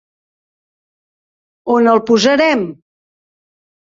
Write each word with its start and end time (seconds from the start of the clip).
On 1.73 1.89
el 1.91 2.01
posarem? 2.07 2.65